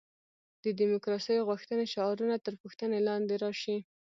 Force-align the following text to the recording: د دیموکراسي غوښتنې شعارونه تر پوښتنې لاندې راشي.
د 0.63 0.65
دیموکراسي 0.79 1.35
غوښتنې 1.49 1.85
شعارونه 1.93 2.35
تر 2.45 2.53
پوښتنې 2.61 2.99
لاندې 3.07 3.33
راشي. 3.43 3.77